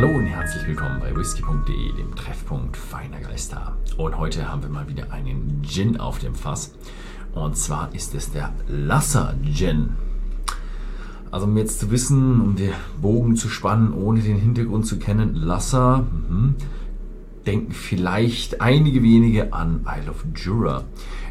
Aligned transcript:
Hallo 0.00 0.16
und 0.16 0.24
herzlich 0.24 0.66
willkommen 0.66 0.98
bei 0.98 1.14
whisky.de, 1.14 1.92
dem 1.92 2.16
Treffpunkt 2.16 2.74
feiner 2.74 3.20
Geister. 3.20 3.76
Und 3.98 4.16
heute 4.16 4.50
haben 4.50 4.62
wir 4.62 4.70
mal 4.70 4.88
wieder 4.88 5.12
einen 5.12 5.60
Gin 5.62 6.00
auf 6.00 6.20
dem 6.20 6.34
Fass. 6.34 6.72
Und 7.34 7.54
zwar 7.58 7.94
ist 7.94 8.14
es 8.14 8.32
der 8.32 8.50
Lasser 8.66 9.34
Gin. 9.44 9.90
Also 11.30 11.44
um 11.44 11.54
jetzt 11.58 11.80
zu 11.80 11.90
wissen, 11.90 12.40
um 12.40 12.56
den 12.56 12.72
Bogen 13.02 13.36
zu 13.36 13.50
spannen, 13.50 13.92
ohne 13.92 14.22
den 14.22 14.38
Hintergrund 14.38 14.86
zu 14.86 14.98
kennen, 14.98 15.34
Lasser, 15.34 16.06
mhm, 16.30 16.54
denken 17.44 17.72
vielleicht 17.72 18.62
einige 18.62 19.02
wenige 19.02 19.52
an 19.52 19.84
Isle 19.84 20.12
of 20.12 20.24
Jura. 20.34 20.84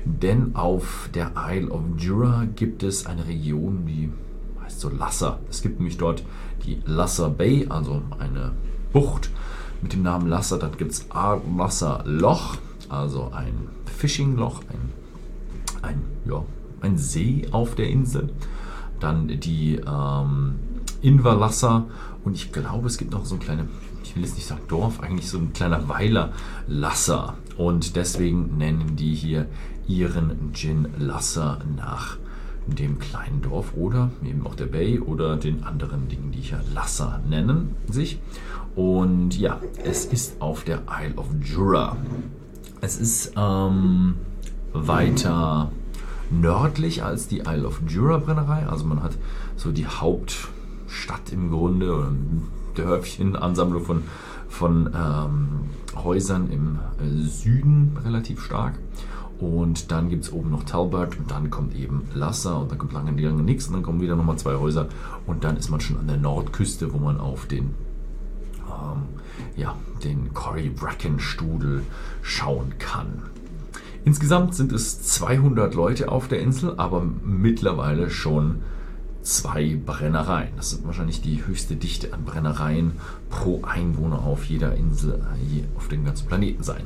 Denn 0.05 0.55
auf 0.55 1.09
der 1.15 1.31
Isle 1.35 1.71
of 1.71 1.81
Jura 1.97 2.45
gibt 2.55 2.83
es 2.83 3.07
eine 3.07 3.25
Region, 3.25 3.87
die 3.87 4.11
heißt 4.69 4.79
so 4.79 4.89
Lasser. 4.89 5.39
Es 5.49 5.63
gibt 5.63 5.79
nämlich 5.79 5.97
dort 5.97 6.23
die 6.65 6.81
Lasser 6.85 7.29
Bay, 7.29 7.65
also 7.69 8.01
eine 8.19 8.51
Bucht 8.91 9.29
mit 9.81 9.93
dem 9.93 10.03
Namen 10.03 10.27
Lasser. 10.27 10.57
Dann 10.57 10.77
gibt 10.77 10.91
es 10.91 11.07
Lasser 11.57 12.03
Loch, 12.05 12.57
also 12.89 13.31
ein 13.33 13.69
Fishing-Loch, 13.85 14.61
ein, 14.69 14.91
ein, 15.81 16.01
ja, 16.25 16.43
ein 16.81 16.97
See 16.97 17.47
auf 17.51 17.75
der 17.75 17.89
Insel. 17.89 18.31
Dann 18.99 19.27
die 19.27 19.75
ähm, 19.75 20.55
Inverlasser 21.01 21.85
und 22.23 22.35
ich 22.35 22.51
glaube, 22.51 22.87
es 22.87 22.97
gibt 22.97 23.11
noch 23.11 23.25
so 23.25 23.35
ein 23.35 23.39
kleines, 23.39 23.65
ich 24.03 24.15
will 24.15 24.23
jetzt 24.23 24.35
nicht 24.35 24.47
sagen 24.47 24.61
Dorf, 24.67 25.01
eigentlich 25.01 25.29
so 25.29 25.37
ein 25.37 25.53
kleiner 25.53 25.87
Weiler 25.87 26.33
Lasser. 26.67 27.35
Und 27.57 27.95
deswegen 27.95 28.57
nennen 28.57 28.95
die 28.95 29.13
hier 29.13 29.47
ihren 29.87 30.53
Gin 30.53 30.87
Lasser 30.97 31.59
nach 31.75 32.17
dem 32.67 32.99
kleinen 32.99 33.41
Dorf 33.41 33.73
oder 33.75 34.11
eben 34.23 34.45
auch 34.45 34.55
der 34.55 34.67
Bay 34.67 34.99
oder 34.99 35.37
den 35.37 35.63
anderen 35.63 36.07
Dingen, 36.07 36.31
die 36.31 36.41
hier 36.41 36.61
Lasser 36.73 37.21
nennen 37.27 37.75
sich. 37.89 38.19
Und 38.75 39.37
ja, 39.37 39.59
es 39.83 40.05
ist 40.05 40.41
auf 40.41 40.63
der 40.63 40.83
Isle 40.89 41.15
of 41.15 41.27
Jura. 41.41 41.97
Es 42.81 42.97
ist 42.97 43.33
ähm, 43.35 44.15
weiter 44.73 45.71
nördlich 46.31 47.03
als 47.03 47.27
die 47.27 47.39
Isle 47.39 47.65
of 47.65 47.81
Jura 47.87 48.17
Brennerei. 48.17 48.67
Also 48.67 48.85
man 48.85 49.03
hat 49.03 49.17
so 49.55 49.71
die 49.71 49.87
Hauptstadt 49.87 51.31
im 51.31 51.49
Grunde 51.49 51.93
oder 51.93 52.11
Dörfchen, 52.75 53.35
Ansammlung 53.35 53.83
von, 53.83 54.03
von 54.47 54.89
ähm, 54.95 55.47
Häusern 55.95 56.49
im 56.51 56.79
äh, 56.99 57.27
Süden 57.27 57.97
relativ 58.03 58.41
stark. 58.43 58.79
Und 59.39 59.91
dann 59.91 60.09
gibt 60.09 60.25
es 60.25 60.33
oben 60.33 60.51
noch 60.51 60.63
Talbot 60.63 61.17
und 61.17 61.31
dann 61.31 61.49
kommt 61.49 61.73
eben 61.73 62.03
Lasser 62.13 62.59
und 62.59 62.71
dann 62.71 62.77
kommt 62.77 62.91
lange, 62.91 63.19
lange 63.21 63.41
nichts 63.41 63.67
und 63.67 63.73
dann 63.73 63.83
kommen 63.83 64.01
wieder 64.01 64.17
nochmal 64.17 64.37
zwei 64.37 64.55
Häuser 64.55 64.89
und 65.27 65.45
dann 65.45 65.55
ist 65.55 65.69
man 65.69 65.79
schon 65.79 65.97
an 65.97 66.07
der 66.07 66.17
Nordküste, 66.17 66.91
wo 66.93 66.97
man 66.97 67.21
auf 67.21 67.45
den, 67.45 67.73
ja, 69.55 69.75
den 70.03 70.33
Cory 70.33 70.69
Bracken 70.69 71.19
Studel 71.19 71.83
schauen 72.21 72.73
kann. 72.79 73.23
Insgesamt 74.05 74.55
sind 74.55 74.71
es 74.71 75.01
200 75.01 75.75
Leute 75.75 76.09
auf 76.09 76.27
der 76.27 76.39
Insel, 76.39 76.73
aber 76.77 77.03
mittlerweile 77.23 78.09
schon 78.09 78.61
zwei 79.21 79.75
Brennereien. 79.85 80.53
Das 80.55 80.71
sind 80.71 80.85
wahrscheinlich 80.85 81.21
die 81.21 81.45
höchste 81.45 81.75
Dichte 81.75 82.13
an 82.13 82.23
Brennereien 82.23 82.93
pro 83.29 83.61
Einwohner 83.63 84.23
auf 84.23 84.45
jeder 84.45 84.75
Insel 84.75 85.15
äh, 85.15 85.77
auf 85.77 85.87
dem 85.89 86.05
ganzen 86.05 86.27
Planeten 86.27 86.63
sein. 86.63 86.83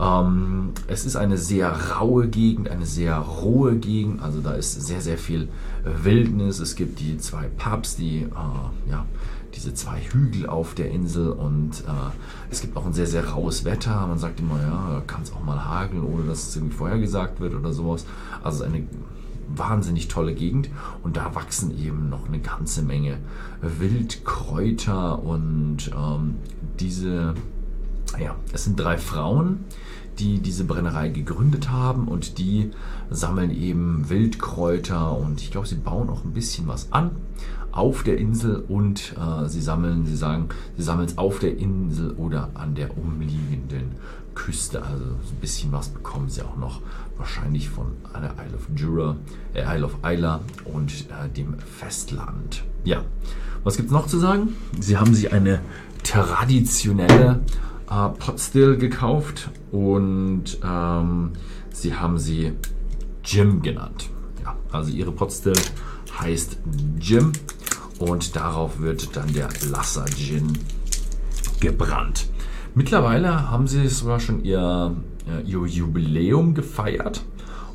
Ähm, 0.00 0.72
es 0.86 1.04
ist 1.04 1.16
eine 1.16 1.36
sehr 1.36 1.70
raue 1.98 2.28
Gegend, 2.28 2.70
eine 2.70 2.86
sehr 2.86 3.16
rohe 3.18 3.76
Gegend. 3.76 4.22
Also 4.22 4.40
da 4.40 4.52
ist 4.52 4.80
sehr, 4.80 5.02
sehr 5.02 5.18
viel 5.18 5.48
Wildnis. 5.84 6.58
Es 6.58 6.74
gibt 6.74 7.00
die 7.00 7.18
zwei 7.18 7.48
Pubs, 7.58 7.96
die, 7.96 8.22
äh, 8.22 8.90
ja, 8.90 9.04
diese 9.60 9.74
zwei 9.74 10.00
Hügel 10.00 10.46
auf 10.46 10.74
der 10.74 10.90
Insel 10.90 11.32
und 11.32 11.80
äh, 11.80 12.10
es 12.50 12.62
gibt 12.62 12.78
auch 12.78 12.86
ein 12.86 12.94
sehr, 12.94 13.06
sehr 13.06 13.28
raues 13.28 13.66
Wetter. 13.66 14.06
Man 14.06 14.18
sagt 14.18 14.40
immer, 14.40 14.58
ja, 14.58 15.02
kann 15.06 15.22
es 15.22 15.32
auch 15.32 15.44
mal 15.44 15.62
hageln, 15.62 16.02
ohne 16.02 16.24
dass 16.24 16.48
es 16.48 16.56
irgendwie 16.56 16.76
vorhergesagt 16.76 17.40
wird 17.40 17.54
oder 17.54 17.74
sowas. 17.74 18.06
Also 18.42 18.64
eine 18.64 18.84
wahnsinnig 19.54 20.08
tolle 20.08 20.34
Gegend 20.34 20.70
und 21.02 21.18
da 21.18 21.34
wachsen 21.34 21.76
eben 21.78 22.08
noch 22.08 22.26
eine 22.26 22.38
ganze 22.38 22.82
Menge 22.82 23.18
Wildkräuter 23.60 25.22
und 25.22 25.90
ähm, 25.94 26.36
diese, 26.78 27.34
ja, 28.18 28.36
es 28.52 28.64
sind 28.64 28.80
drei 28.80 28.96
Frauen, 28.96 29.64
die 30.20 30.38
diese 30.38 30.64
Brennerei 30.64 31.08
gegründet 31.08 31.70
haben 31.70 32.06
und 32.06 32.38
die 32.38 32.70
sammeln 33.10 33.50
eben 33.50 34.08
Wildkräuter 34.08 35.16
und 35.16 35.40
ich 35.40 35.50
glaube, 35.50 35.66
sie 35.66 35.76
bauen 35.76 36.10
auch 36.10 36.24
ein 36.24 36.32
bisschen 36.32 36.68
was 36.68 36.92
an 36.92 37.10
auf 37.72 38.02
der 38.02 38.18
Insel 38.18 38.64
und 38.68 39.14
äh, 39.16 39.48
sie 39.48 39.60
sammeln, 39.60 40.04
sie 40.06 40.16
sagen, 40.16 40.48
sie 40.76 40.82
sammeln 40.82 41.06
es 41.08 41.18
auf 41.18 41.38
der 41.38 41.56
Insel 41.56 42.12
oder 42.12 42.50
an 42.54 42.74
der 42.74 42.96
umliegenden 42.98 43.92
Küste. 44.34 44.82
Also 44.82 45.04
ein 45.04 45.40
bisschen 45.40 45.72
was 45.72 45.88
bekommen 45.88 46.28
sie 46.28 46.42
auch 46.42 46.56
noch 46.56 46.80
wahrscheinlich 47.16 47.68
von 47.68 47.92
der 48.14 48.34
Isle 48.44 48.56
of 48.56 48.68
Jura, 48.74 49.16
äh, 49.54 49.76
Isle 49.76 49.84
of 49.84 49.96
Isla 50.04 50.40
und 50.64 50.92
äh, 50.92 51.28
dem 51.34 51.54
Festland. 51.58 52.64
Ja, 52.84 53.04
was 53.62 53.76
gibt 53.76 53.88
es 53.88 53.92
noch 53.92 54.06
zu 54.06 54.18
sagen? 54.18 54.54
Sie 54.78 54.96
haben 54.96 55.14
sich 55.14 55.32
eine 55.32 55.60
traditionelle 56.02 57.40
äh, 57.90 58.08
Potstill 58.18 58.76
gekauft 58.76 59.50
und 59.72 60.58
ähm, 60.64 61.32
sie 61.72 61.94
haben 61.94 62.18
sie 62.18 62.52
Jim 63.24 63.62
genannt. 63.62 64.10
Ja, 64.42 64.56
also 64.72 64.90
ihre 64.92 65.12
Potstill 65.12 65.54
heißt 66.18 66.58
Jim 66.98 67.32
und 67.98 68.36
darauf 68.36 68.80
wird 68.80 69.16
dann 69.16 69.32
der 69.32 69.48
Lasser 69.70 70.06
Gin 70.06 70.52
gebrannt. 71.60 72.28
Mittlerweile 72.74 73.50
haben 73.50 73.66
sie 73.66 73.86
sogar 73.88 74.20
schon 74.20 74.44
ihr, 74.44 74.94
äh, 75.28 75.42
ihr 75.42 75.64
Jubiläum 75.66 76.54
gefeiert 76.54 77.24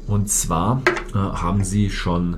und 0.08 0.30
zwar 0.30 0.82
äh, 1.14 1.18
haben 1.18 1.64
sie 1.64 1.90
schon 1.90 2.38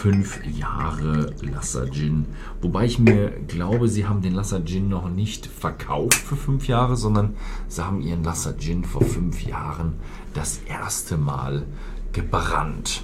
fünf 0.00 0.40
Jahre 0.46 1.34
Lasser 1.42 1.86
Gin. 1.90 2.24
Wobei 2.62 2.86
ich 2.86 2.98
mir 2.98 3.32
glaube, 3.48 3.86
sie 3.86 4.06
haben 4.06 4.22
den 4.22 4.32
Lasser 4.32 4.64
Gin 4.64 4.88
noch 4.88 5.10
nicht 5.10 5.44
verkauft 5.46 6.14
für 6.14 6.36
fünf 6.36 6.68
Jahre, 6.68 6.96
sondern 6.96 7.34
sie 7.68 7.84
haben 7.84 8.00
ihren 8.00 8.24
Lasser 8.24 8.56
Gin 8.56 8.82
vor 8.82 9.02
fünf 9.02 9.44
Jahren 9.44 9.92
das 10.32 10.62
erste 10.66 11.18
Mal 11.18 11.66
gebrannt. 12.14 13.02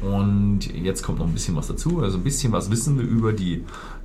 Und 0.00 0.72
jetzt 0.72 1.02
kommt 1.02 1.18
noch 1.18 1.26
ein 1.26 1.32
bisschen 1.32 1.56
was 1.56 1.66
dazu. 1.66 2.00
Also 2.00 2.18
ein 2.18 2.22
bisschen 2.22 2.52
was 2.52 2.70
wissen 2.70 2.96
wir 2.96 3.04
über 3.04 3.32
die, 3.32 3.64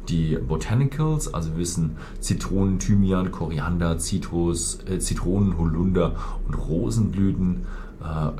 die 0.10 0.36
Botanicals. 0.38 1.32
Also 1.32 1.52
wir 1.52 1.60
wissen 1.60 1.98
Zitronen, 2.20 2.80
Thymian, 2.80 3.32
Koriander, 3.32 4.00
Zitrus, 4.00 4.80
äh, 4.90 4.98
Zitronen, 4.98 5.60
Holunder 5.60 6.16
und 6.48 6.56
Rosenblüten, 6.56 7.68
äh, 8.02 8.32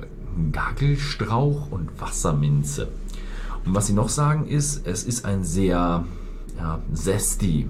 Gaggelstrauch 0.52 1.70
und 1.70 2.02
Wasserminze. 2.02 2.88
Und 3.66 3.76
was 3.76 3.88
sie 3.88 3.94
noch 3.94 4.10
sagen 4.10 4.46
ist, 4.46 4.86
es 4.86 5.04
ist 5.04 5.26
ein 5.26 5.44
sehr 5.44 6.06
ja, 6.58 6.82
zesty 6.94 7.68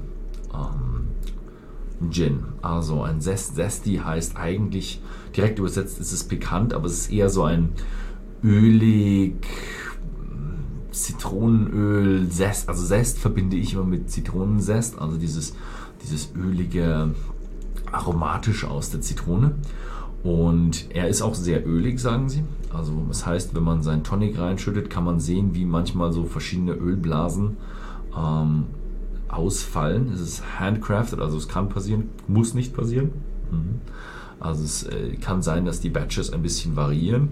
ähm, 0.53 2.09
Gin. 2.09 2.43
Also 2.61 3.03
ein 3.03 3.21
Zest, 3.21 3.55
zesty 3.55 4.01
heißt 4.03 4.35
eigentlich, 4.37 5.01
direkt 5.35 5.59
übersetzt 5.59 5.99
ist 5.99 6.11
es 6.11 6.23
pikant, 6.23 6.73
aber 6.73 6.87
es 6.87 6.93
ist 6.93 7.11
eher 7.11 7.29
so 7.29 7.43
ein 7.43 7.69
ölig, 8.43 9.35
Zitronenöl, 10.91 12.29
Zest. 12.29 12.69
Also 12.69 12.85
Zest 12.85 13.19
verbinde 13.19 13.57
ich 13.57 13.73
immer 13.73 13.83
mit 13.83 14.09
Zitronensest, 14.09 14.99
also 14.99 15.17
dieses, 15.17 15.55
dieses 16.03 16.33
ölige, 16.35 17.11
aromatische 17.91 18.69
aus 18.69 18.89
der 18.91 19.01
Zitrone. 19.01 19.55
Und 20.23 20.87
er 20.89 21.09
ist 21.09 21.21
auch 21.21 21.35
sehr 21.35 21.67
ölig, 21.67 21.99
sagen 21.99 22.29
sie. 22.29 22.43
Also 22.73 23.03
das 23.09 23.25
heißt, 23.25 23.53
wenn 23.55 23.63
man 23.63 23.83
seinen 23.83 24.03
Tonic 24.03 24.39
reinschüttet, 24.39 24.89
kann 24.89 25.03
man 25.03 25.19
sehen, 25.19 25.53
wie 25.53 25.65
manchmal 25.65 26.13
so 26.13 26.23
verschiedene 26.23 26.73
Ölblasen 26.73 27.57
ähm, 28.17 28.65
ausfallen. 29.27 30.11
Es 30.13 30.21
ist 30.21 30.59
handcrafted, 30.59 31.19
also 31.19 31.37
es 31.37 31.49
kann 31.49 31.67
passieren, 31.67 32.09
muss 32.27 32.53
nicht 32.53 32.73
passieren. 32.73 33.11
Mhm. 33.51 33.81
Also 34.39 34.63
es 34.63 34.83
äh, 34.83 35.15
kann 35.17 35.41
sein, 35.41 35.65
dass 35.65 35.81
die 35.81 35.89
Batches 35.89 36.31
ein 36.31 36.41
bisschen 36.41 36.75
variieren, 36.75 37.29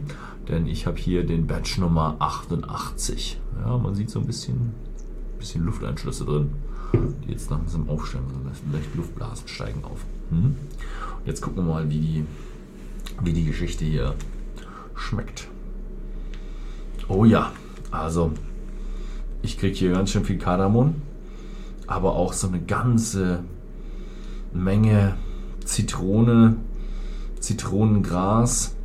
denn 0.50 0.68
ich 0.68 0.86
habe 0.86 0.98
hier 0.98 1.26
den 1.26 1.48
Batch 1.48 1.78
Nummer 1.78 2.18
88. 2.20 3.40
Ja, 3.64 3.78
man 3.78 3.96
sieht 3.96 4.10
so 4.10 4.20
ein 4.20 4.26
bisschen, 4.26 4.72
bisschen 5.40 5.66
Lufteinschlüsse 5.66 6.26
drin, 6.26 6.52
die 7.26 7.32
jetzt 7.32 7.50
langsam 7.50 7.90
aufsteigen. 7.90 8.26
Also 8.50 8.62
leicht 8.72 8.96
Luftblasen 8.96 9.48
steigen 9.48 9.84
auf. 9.86 10.06
Mhm. 10.30 10.56
Jetzt 11.26 11.42
gucken 11.42 11.66
wir 11.66 11.74
mal, 11.74 11.90
wie 11.90 12.00
die 12.00 12.26
wie 13.24 13.34
die 13.34 13.46
Geschichte 13.46 13.86
hier 13.86 14.16
schmeckt. 14.96 15.48
Oh 17.08 17.26
ja, 17.26 17.52
also 17.92 18.32
ich 19.42 19.58
kriege 19.58 19.76
hier 19.76 19.92
ganz 19.92 20.12
schön 20.12 20.24
viel 20.24 20.38
Kardamom, 20.38 20.96
aber 21.88 22.16
auch 22.16 22.34
so 22.34 22.48
eine 22.48 22.62
ganze 22.62 23.44
Menge 24.54 25.16
Zitrone, 25.66 26.58
Zitronengras. 27.40 28.76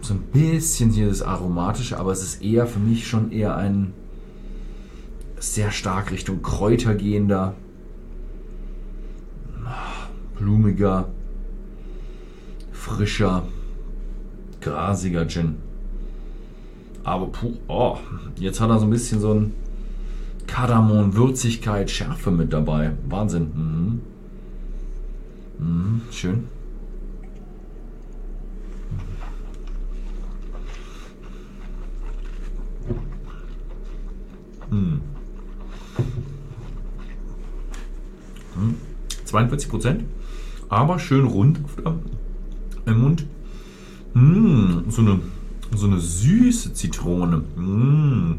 So 0.00 0.14
ein 0.14 0.22
bisschen 0.32 0.90
hier 0.90 1.08
das 1.08 1.22
Aromatische, 1.22 1.98
aber 1.98 2.12
es 2.12 2.22
ist 2.22 2.42
eher 2.42 2.66
für 2.66 2.80
mich 2.80 3.06
schon 3.06 3.30
eher 3.30 3.56
ein 3.56 3.92
sehr 5.38 5.70
stark 5.70 6.10
Richtung 6.10 6.42
Kräuter 6.42 6.94
gehender 6.94 7.54
blumiger, 10.42 11.08
frischer, 12.96 13.42
grasiger 14.60 15.26
Gin. 15.26 15.56
Aber 17.04 17.26
puh, 17.26 17.54
oh, 17.68 17.96
jetzt 18.38 18.60
hat 18.60 18.70
er 18.70 18.78
so 18.78 18.86
ein 18.86 18.90
bisschen 18.90 19.20
so 19.20 19.32
ein 19.34 19.52
Kardamom, 20.46 21.14
Würzigkeit, 21.14 21.90
Schärfe 21.90 22.30
mit 22.30 22.52
dabei. 22.52 22.92
Wahnsinn. 23.08 24.00
Mhm. 25.58 25.66
Mhm, 25.66 26.00
schön. 26.10 26.44
Mhm. 34.70 35.00
42 39.24 39.68
Prozent, 39.70 40.04
aber 40.68 40.98
schön 40.98 41.26
rund 41.26 41.60
im 42.86 43.00
Mund. 43.00 43.26
Mmh, 44.14 44.84
so, 44.90 45.02
eine, 45.02 45.20
so 45.74 45.86
eine 45.86 45.98
süße 45.98 46.74
Zitrone. 46.74 47.42
Mmh. 47.56 48.36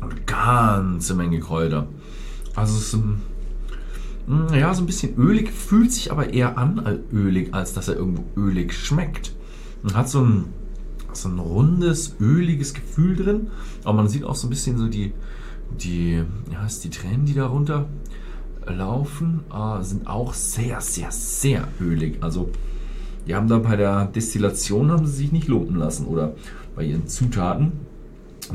Eine 0.00 0.14
ganze 0.26 1.14
Menge 1.14 1.40
Kräuter. 1.40 1.86
Also 2.54 2.76
es 2.76 2.88
ist 2.88 2.94
ein, 2.94 3.20
mm, 4.26 4.54
ja, 4.54 4.72
so 4.74 4.82
ein 4.82 4.86
bisschen 4.86 5.16
ölig, 5.16 5.50
fühlt 5.50 5.92
sich 5.92 6.10
aber 6.10 6.32
eher 6.32 6.58
an 6.58 6.78
als 6.80 7.00
ölig, 7.12 7.54
als 7.54 7.74
dass 7.74 7.88
er 7.88 7.96
irgendwo 7.96 8.24
ölig 8.36 8.72
schmeckt. 8.72 9.34
Man 9.82 9.94
hat 9.94 10.08
so 10.08 10.22
ein, 10.22 10.44
so 11.12 11.28
ein 11.28 11.38
rundes, 11.38 12.16
öliges 12.20 12.74
Gefühl 12.74 13.16
drin, 13.16 13.48
aber 13.84 13.94
man 13.94 14.08
sieht 14.08 14.24
auch 14.24 14.34
so 14.34 14.46
ein 14.46 14.50
bisschen 14.50 14.78
so 14.78 14.88
die, 14.88 15.12
die, 15.78 16.22
ja, 16.50 16.64
ist 16.66 16.84
die 16.84 16.90
Tränen, 16.90 17.26
die 17.26 17.34
darunter 17.34 17.88
laufen, 18.66 19.40
äh, 19.52 19.82
sind 19.82 20.06
auch 20.06 20.34
sehr, 20.34 20.80
sehr, 20.80 21.10
sehr 21.10 21.68
ölig. 21.80 22.18
Also 22.20 22.50
die 23.30 23.36
haben 23.36 23.46
da 23.46 23.58
bei 23.58 23.76
der 23.76 24.06
Destillation 24.06 24.90
haben 24.90 25.06
sie 25.06 25.12
sich 25.12 25.30
nicht 25.30 25.46
lumpen 25.46 25.76
lassen 25.76 26.06
oder 26.06 26.34
bei 26.74 26.82
ihren 26.82 27.06
Zutaten. 27.06 27.70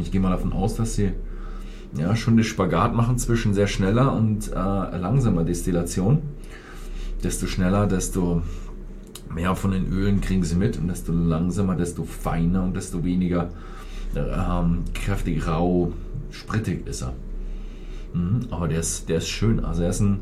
Ich 0.02 0.12
gehe 0.12 0.20
mal 0.20 0.32
davon 0.32 0.52
aus, 0.52 0.76
dass 0.76 0.96
sie 0.96 1.14
ja 1.98 2.14
schon 2.18 2.36
den 2.36 2.44
Spagat 2.44 2.94
machen 2.94 3.18
zwischen 3.18 3.54
sehr 3.54 3.68
schneller 3.68 4.12
und 4.12 4.52
äh, 4.52 4.54
langsamer 4.54 5.46
Destillation. 5.46 6.24
Desto 7.24 7.48
schneller, 7.48 7.88
desto 7.88 8.42
mehr 9.34 9.56
von 9.56 9.72
den 9.72 9.88
Ölen 9.94 10.20
kriegen 10.20 10.44
sie 10.44 10.58
mit 10.58 10.78
und 10.78 10.90
desto 10.90 11.14
langsamer, 11.14 11.76
desto 11.76 12.04
feiner 12.04 12.62
und 12.62 12.76
desto 12.76 13.06
weniger 13.06 13.52
ähm, 14.14 14.84
kräftig 14.94 15.48
rau, 15.48 15.94
sprittig 16.32 16.86
ist 16.86 17.02
er. 17.02 17.14
Mhm, 18.14 18.48
aber 18.50 18.68
der 18.68 18.82
ist, 18.82 19.08
der 19.08 19.20
ist 19.20 19.30
schön. 19.30 19.64
Also 19.64 19.84
er 19.84 19.90
ist 19.92 20.02
ein, 20.02 20.20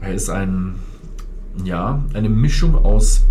er 0.00 0.14
ist 0.14 0.30
ein, 0.30 0.76
ja, 1.64 2.02
eine 2.14 2.28
Mischung 2.28 2.74
aus, 2.74 3.24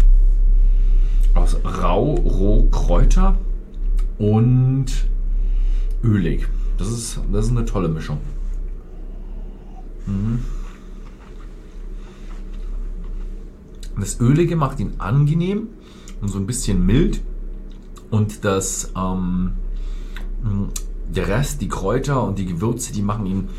aus 1.33 1.57
rau, 1.63 2.15
roh 2.15 2.67
Kräuter 2.71 3.37
und 4.17 4.85
ölig. 6.03 6.47
Das 6.77 6.87
ist, 6.87 7.19
das 7.31 7.45
ist 7.45 7.51
eine 7.51 7.65
tolle 7.65 7.89
Mischung. 7.89 8.17
Mhm. 10.05 10.39
Das 13.99 14.19
Ölige 14.19 14.55
macht 14.55 14.79
ihn 14.79 14.93
angenehm 14.97 15.67
und 16.21 16.29
so 16.29 16.39
ein 16.39 16.47
bisschen 16.47 16.85
mild. 16.85 17.21
Und 18.09 18.43
das 18.43 18.91
ähm, 18.95 19.51
der 21.15 21.27
Rest, 21.27 21.61
die 21.61 21.67
Kräuter 21.67 22.23
und 22.23 22.39
die 22.39 22.45
Gewürze, 22.45 22.93
die 22.93 23.01
machen 23.01 23.25
ihn 23.25 23.49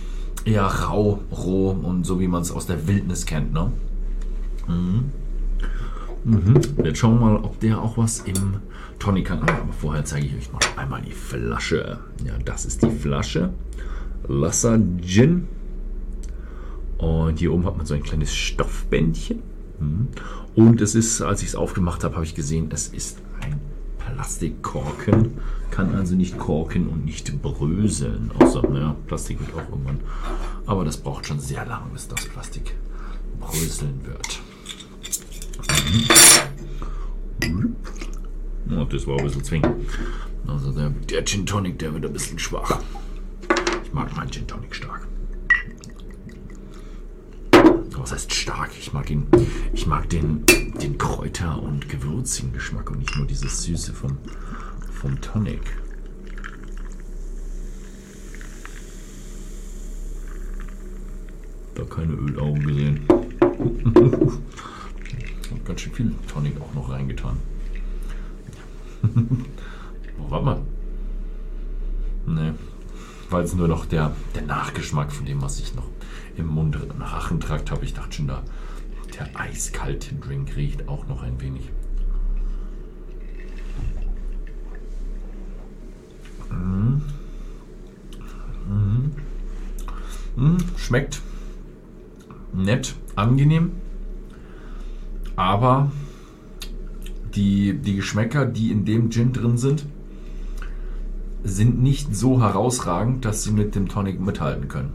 eher 0.45 0.65
rau, 0.65 1.21
roh 1.31 1.71
und 1.71 2.05
so 2.05 2.19
wie 2.19 2.29
man 2.29 2.43
es 2.43 2.51
aus 2.51 2.67
der 2.67 2.87
Wildnis 2.89 3.27
kennt. 3.27 3.53
Ne? 3.53 3.71
Mhm. 4.69 5.11
Mhm. 6.25 6.61
Jetzt 6.85 6.99
schauen 6.99 7.19
wir 7.19 7.27
mal, 7.27 7.37
ob 7.37 7.59
der 7.61 7.81
auch 7.81 7.99
was 7.99 8.21
im 8.21 8.57
Tonic 8.99 9.27
kann. 9.27 9.41
Ah, 9.41 9.61
aber 9.63 9.73
vorher 9.73 10.05
zeige 10.05 10.27
ich 10.27 10.37
euch 10.37 10.53
noch 10.53 10.61
einmal 10.77 11.03
die 11.03 11.13
Flasche. 11.13 11.99
Ja, 12.25 12.35
das 12.45 12.65
ist 12.65 12.83
die 12.83 12.91
Flasche. 12.91 13.51
Lasser 14.29 14.79
Gin. 15.01 15.49
Und 16.99 17.41
hier 17.41 17.53
oben 17.53 17.65
hat 17.67 17.77
man 17.77 17.87
so 17.87 17.95
ein 17.95 18.03
kleines 18.03 18.35
Stoffbändchen. 18.35 19.43
Mhm. 19.81 20.09
Und 20.55 20.81
es 20.81 20.95
ist, 20.95 21.23
als 21.23 21.43
ich 21.43 21.49
es 21.49 21.55
aufgemacht 21.57 22.05
habe, 22.05 22.15
habe 22.15 22.25
ich 22.25 22.35
gesehen, 22.35 22.69
es 22.73 22.89
ist 22.89 23.19
ein 23.41 23.59
Plastikkorken 23.99 25.33
kann 25.73 25.95
also 25.95 26.15
nicht 26.15 26.39
korken 26.39 26.87
und 26.87 27.05
nicht 27.05 27.43
bröseln. 27.43 28.31
Außer, 28.39 28.63
naja, 28.69 28.95
Plastik 29.07 29.41
wird 29.41 29.55
auch 29.55 29.71
irgendwann. 29.71 30.01
Aber 30.67 30.85
das 30.85 30.99
braucht 30.99 31.27
schon 31.27 31.41
sehr 31.41 31.65
lange, 31.67 31.87
bis 31.93 32.07
das 32.07 32.27
Plastik 32.27 32.77
bröseln 33.41 34.01
wird. 34.05 34.41
Oh, 38.71 38.85
das 38.85 39.07
war 39.07 39.19
ein 39.19 39.25
bisschen 39.25 39.45
zwingend. 39.45 39.87
Also 40.47 40.73
der, 40.73 40.91
der 40.91 41.25
Gin 41.25 41.47
Tonic, 41.47 41.79
der 41.79 41.93
wird 41.95 42.07
ein 42.07 42.13
bisschen 42.13 42.39
schwach. 42.39 42.81
Ich 43.85 43.93
mag 43.93 44.15
meinen 44.17 44.31
Gin 44.31 44.47
Tonic 44.47 44.75
stark. 44.75 45.07
Was 48.03 48.13
heißt 48.13 48.35
stark? 48.35 48.71
Ich 48.77 48.93
mag 48.93 49.09
ihn. 49.11 49.29
Ich 49.73 49.87
mag 49.87 50.09
den, 50.11 50.45
den 50.47 50.99
Kräuter- 50.99 51.63
und 51.63 51.89
gewürzigen 51.89 52.53
Geschmack 52.53 52.91
und 52.91 52.99
nicht 52.99 53.17
nur 53.17 53.27
dieses 53.27 53.63
Süße 53.63 53.93
vom, 53.93 54.19
vom 54.91 55.21
Tonic. 55.21 55.61
Da 61.77 61.85
keine 61.85 62.15
Ölaugen 62.15 62.67
gesehen. 62.67 63.07
Ganz 65.65 65.81
schön 65.81 65.93
viel 65.93 66.15
Tonic 66.27 66.61
auch 66.61 66.75
noch 66.75 66.91
reingetan. 66.91 67.37
oh, 70.19 70.31
warte 70.31 70.45
mal. 70.45 70.61
Ne. 72.27 72.55
War 73.31 73.41
jetzt 73.41 73.57
nur 73.57 73.69
noch 73.69 73.87
der, 73.87 74.15
der 74.35 74.43
Nachgeschmack 74.43 75.13
von 75.13 75.27
dem, 75.27 75.41
was 75.43 75.59
ich 75.59 75.75
noch 75.75 75.89
im 76.37 76.47
Mund 76.47 76.79
Rachentrakt 77.01 77.71
habe. 77.71 77.85
Ich 77.85 77.95
dachte 77.95 78.17
schon, 78.17 78.29
da 78.29 78.43
der 79.19 79.29
eiskalte 79.39 80.15
Drink 80.15 80.57
riecht 80.57 80.89
auch 80.89 81.07
noch 81.07 81.23
ein 81.23 81.41
wenig. 81.41 81.71
Mhm. 86.51 87.03
Mhm. 88.69 89.13
Mhm. 90.37 90.57
Schmeckt 90.77 91.21
nett, 92.53 92.95
angenehm, 93.17 93.73
aber 95.43 95.91
die, 97.35 97.75
die 97.75 97.97
Geschmäcker, 97.97 98.47
die 98.47 98.71
in 98.71 98.85
dem 98.85 99.11
Gin 99.11 99.33
drin 99.33 99.59
sind, 99.59 99.85
sind 101.43 101.83
nicht 101.83 102.15
so 102.15 102.41
herausragend, 102.41 103.25
dass 103.25 103.43
sie 103.43 103.51
mit 103.51 103.75
dem 103.75 103.89
Tonic 103.89 104.21
mithalten 104.21 104.69
können. 104.69 104.93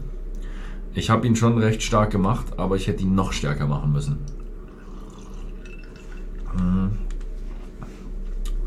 Ich 0.94 1.10
habe 1.10 1.26
ihn 1.26 1.36
schon 1.36 1.58
recht 1.58 1.82
stark 1.82 2.10
gemacht, 2.10 2.58
aber 2.58 2.76
ich 2.76 2.86
hätte 2.86 3.02
ihn 3.02 3.14
noch 3.14 3.32
stärker 3.32 3.66
machen 3.66 3.92
müssen. 3.92 4.16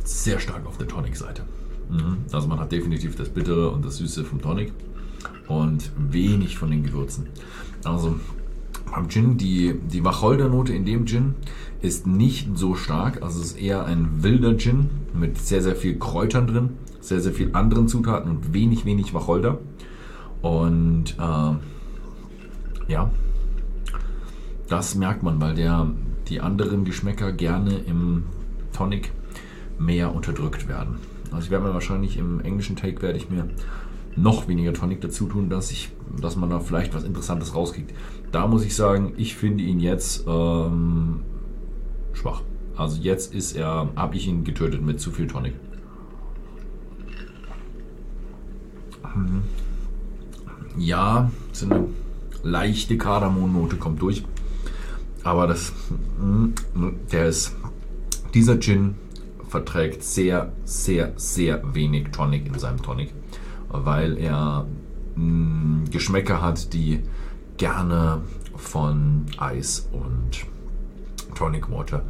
Sehr 0.04 0.40
stark 0.40 0.68
auf 0.68 0.78
der 0.78 0.88
Tonic-Seite. 0.88 1.44
Mhm. 1.90 2.18
Also 2.32 2.48
man 2.48 2.60
hat 2.60 2.72
definitiv 2.72 3.16
das 3.16 3.30
Bittere 3.30 3.72
und 3.72 3.84
das 3.84 3.98
Süße 3.98 4.24
vom 4.24 4.40
Tonic 4.40 4.72
und 5.48 5.92
wenig 5.98 6.58
von 6.58 6.70
den 6.70 6.84
Gewürzen. 6.84 7.26
Also 7.84 8.20
beim 8.92 9.10
Gin, 9.10 9.38
die, 9.38 9.74
die 9.74 10.04
Wacholdernote 10.04 10.74
in 10.74 10.86
dem 10.86 11.06
Gin 11.06 11.36
ist 11.82 12.06
nicht 12.08 12.58
so 12.58 12.76
stark. 12.76 13.24
Also 13.24 13.40
es 13.40 13.54
ist 13.54 13.62
eher 13.62 13.86
ein 13.86 14.24
wilder 14.24 14.58
Gin 14.58 14.90
mit 15.14 15.38
sehr, 15.38 15.62
sehr 15.62 15.76
viel 15.76 15.98
Kräutern 15.98 16.48
drin, 16.48 16.70
sehr, 17.00 17.22
sehr 17.22 17.34
viel 17.34 17.52
anderen 17.54 17.88
Zutaten 17.88 18.30
und 18.30 18.54
wenig, 18.54 18.86
wenig 18.86 19.14
Wacholder. 19.14 19.60
Und 20.42 21.16
äh, 21.20 22.92
ja, 22.92 23.12
das 24.68 24.96
merkt 24.96 25.24
man, 25.24 25.40
weil 25.42 25.56
der, 25.56 25.90
die 26.28 26.42
anderen 26.42 26.86
Geschmäcker 26.86 27.32
gerne 27.32 27.78
im 27.78 28.24
Tonic 28.74 29.12
mehr 29.80 30.14
unterdrückt 30.14 30.68
werden. 30.68 30.98
Also 31.32 31.46
ich 31.46 31.52
werde 31.52 31.66
mir 31.66 31.74
wahrscheinlich 31.74 32.18
im 32.18 32.42
englischen 32.42 32.76
Take 32.76 33.02
werde 33.02 33.18
ich 33.18 33.30
mir 33.30 33.48
noch 34.16 34.48
weniger 34.48 34.74
Tonic 34.74 35.02
dazu 35.02 35.28
tun, 35.28 35.50
dass, 35.50 35.72
ich, 35.72 35.90
dass 36.20 36.36
man 36.36 36.50
da 36.50 36.60
vielleicht 36.60 36.94
was 36.94 37.04
Interessantes 37.04 37.56
rauskriegt. 37.56 37.94
Da 38.32 38.48
muss 38.48 38.64
ich 38.66 38.76
sagen, 38.76 39.14
ich 39.18 39.36
finde 39.36 39.64
ihn 39.64 39.80
jetzt 39.80 40.26
ähm, 40.28 41.22
schwach. 42.14 42.42
Also 42.76 43.02
jetzt 43.02 43.34
ist 43.34 43.56
er, 43.56 43.90
habe 43.96 44.16
ich 44.16 44.28
ihn 44.28 44.44
getötet 44.44 44.82
mit 44.82 45.00
zu 45.00 45.12
viel 45.12 45.28
Tonic. 45.28 45.54
Mhm. 49.16 49.44
Ja, 50.78 51.30
so 51.52 51.66
eine 51.66 51.88
leichte 52.44 52.98
Kardamomnote 52.98 53.76
kommt 53.76 54.02
durch. 54.02 54.24
Aber 55.24 55.48
das, 55.48 55.74
mhm, 56.20 56.54
der 57.12 57.28
ist, 57.28 57.56
dieser 58.34 58.60
Gin 58.60 58.96
verträgt 59.48 60.04
sehr, 60.04 60.52
sehr, 60.64 61.12
sehr 61.18 61.62
wenig 61.76 62.10
Tonic 62.12 62.48
in 62.48 62.58
seinem 62.58 62.82
Tonic, 62.82 63.14
weil 63.72 64.18
er 64.18 64.66
mh, 65.16 65.24
mm, 65.24 65.86
Geschmäcker 65.92 66.42
hat, 66.42 66.74
die 66.74 67.02
gerne 67.58 68.22
von 68.56 69.26
Eis 69.38 69.88
und 69.92 70.46
Tonic 71.36 71.72
Water 71.72 72.04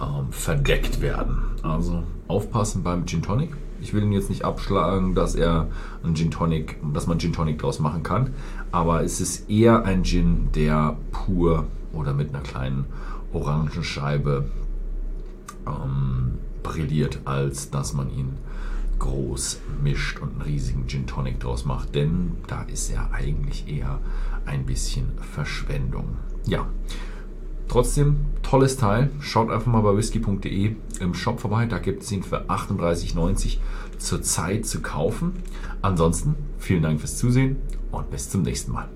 ähm, 0.00 0.30
verdeckt 0.30 1.00
werden. 1.00 1.38
Also 1.62 2.02
aufpassen 2.28 2.82
beim 2.82 3.06
Gin 3.06 3.22
Tonic. 3.22 3.50
Ich 3.80 3.94
will 3.94 4.02
ihn 4.02 4.12
jetzt 4.12 4.28
nicht 4.28 4.44
abschlagen, 4.44 5.14
dass 5.14 5.34
er 5.34 5.68
ein 6.04 6.14
Gin 6.14 6.30
Tonic, 6.30 6.78
dass 6.92 7.06
man 7.06 7.18
Gin 7.18 7.32
Tonic 7.32 7.58
draus 7.58 7.78
machen 7.78 8.02
kann, 8.02 8.34
aber 8.72 9.02
es 9.02 9.20
ist 9.20 9.48
eher 9.48 9.84
ein 9.84 10.04
Gin, 10.04 10.50
der 10.54 10.96
pur 11.12 11.66
oder 11.92 12.12
mit 12.12 12.30
einer 12.30 12.42
kleinen 12.42 12.84
Orangenscheibe 13.32 14.44
ähm, 15.66 16.38
brilliert, 16.62 17.20
als 17.24 17.70
dass 17.70 17.92
man 17.94 18.10
ihn 18.10 18.34
groß 19.00 19.60
mischt 19.82 20.20
und 20.20 20.34
einen 20.34 20.42
riesigen 20.42 20.86
Gin 20.86 21.06
Tonic 21.06 21.40
draus 21.40 21.64
macht, 21.64 21.96
denn 21.96 22.36
da 22.46 22.62
ist 22.62 22.90
er 22.90 23.12
eigentlich 23.12 23.66
eher 23.66 23.98
ein 24.46 24.64
bisschen 24.64 25.08
Verschwendung. 25.32 26.16
Ja, 26.46 26.66
trotzdem 27.66 28.20
tolles 28.42 28.76
Teil. 28.76 29.10
Schaut 29.20 29.50
einfach 29.50 29.72
mal 29.72 29.82
bei 29.82 29.96
whisky.de 29.96 30.76
im 31.00 31.14
Shop 31.14 31.40
vorbei, 31.40 31.66
da 31.66 31.78
gibt 31.78 32.04
es 32.04 32.12
ihn 32.12 32.22
für 32.22 32.48
38,90 32.48 33.58
zur 33.98 34.22
Zeit 34.22 34.66
zu 34.66 34.80
kaufen. 34.80 35.32
Ansonsten 35.82 36.36
vielen 36.58 36.82
Dank 36.82 37.00
fürs 37.00 37.16
Zusehen 37.16 37.56
und 37.90 38.10
bis 38.10 38.30
zum 38.30 38.42
nächsten 38.42 38.72
Mal. 38.72 38.88